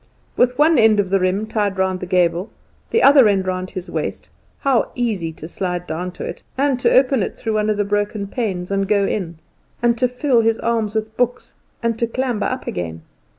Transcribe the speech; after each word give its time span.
With 0.35 0.57
one 0.57 0.79
end 0.79 0.99
of 0.99 1.11
the 1.11 1.19
riem 1.19 1.45
tied 1.47 1.77
round 1.77 1.99
the 1.99 2.07
gable, 2.07 2.49
the 2.89 3.03
other 3.03 3.27
end 3.27 3.45
round 3.45 3.69
his 3.69 3.87
waist, 3.87 4.31
how 4.61 4.91
easy 4.95 5.31
to 5.33 5.47
slide 5.47 5.85
down 5.85 6.09
to 6.13 6.23
it, 6.25 6.41
and 6.57 6.79
to 6.79 6.91
open 6.91 7.21
it, 7.21 7.37
through 7.37 7.53
one 7.53 7.69
of 7.69 7.77
the 7.77 7.83
broken 7.85 8.25
panes, 8.25 8.71
and 8.71 8.87
to 8.87 8.89
go 8.89 9.05
in, 9.05 9.37
and 9.79 9.99
to 9.99 10.07
fill 10.07 10.41
his 10.41 10.57
arms 10.57 10.95
with 10.95 11.15
books, 11.17 11.53
and 11.83 11.99
to 11.99 12.07
clamber 12.07 12.47
up 12.47 12.65
again! 12.65 13.03